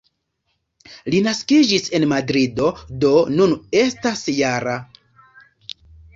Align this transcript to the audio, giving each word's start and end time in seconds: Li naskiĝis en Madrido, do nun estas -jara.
Li 1.13 1.19
naskiĝis 1.27 1.85
en 1.97 2.05
Madrido, 2.13 2.71
do 3.05 3.13
nun 3.37 3.55
estas 3.83 4.27
-jara. 4.35 4.77